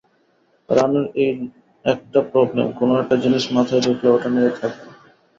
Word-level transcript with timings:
রানুর 0.69 1.05
এই 1.17 1.31
একটা 1.85 2.19
প্রবলেম-কোনো-একটা 2.31 3.15
জিনিস 3.23 3.43
মাথায় 3.55 3.83
ঢুকলে 3.85 4.07
ওটা 4.11 4.29
নিয়েই 4.29 4.55
থাকবে। 4.59 4.87